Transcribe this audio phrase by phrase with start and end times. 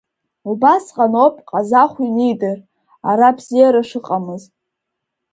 [0.49, 2.57] Убасҟаноуп Ҟазахә ианидыр,
[3.09, 4.43] ара бзиара шыҟамыз.